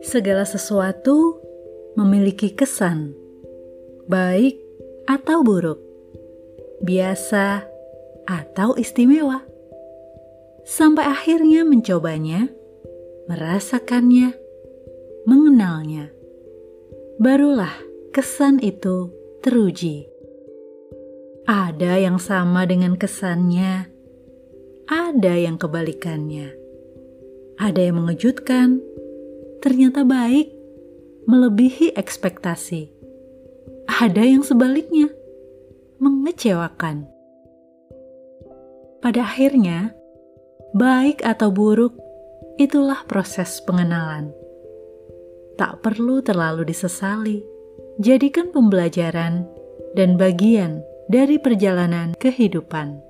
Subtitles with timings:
[0.00, 1.38] Segala sesuatu
[1.94, 3.14] memiliki kesan,
[4.08, 4.58] baik
[5.06, 5.78] atau buruk,
[6.82, 7.62] biasa
[8.26, 9.44] atau istimewa,
[10.66, 12.50] sampai akhirnya mencobanya,
[13.30, 14.34] merasakannya,
[15.28, 16.10] mengenalnya.
[17.20, 17.76] Barulah
[18.10, 19.12] kesan itu
[19.44, 20.08] teruji.
[21.46, 23.99] Ada yang sama dengan kesannya,
[24.90, 26.50] ada yang kebalikannya.
[27.62, 28.82] Ada yang mengejutkan,
[29.62, 30.50] ternyata baik,
[31.30, 32.90] melebihi ekspektasi.
[33.86, 35.06] Ada yang sebaliknya,
[36.02, 37.06] mengecewakan.
[38.98, 39.94] Pada akhirnya,
[40.74, 41.94] baik atau buruk,
[42.58, 44.34] itulah proses pengenalan.
[45.54, 47.38] Tak perlu terlalu disesali,
[48.02, 49.46] jadikan pembelajaran
[49.94, 53.09] dan bagian dari perjalanan kehidupan.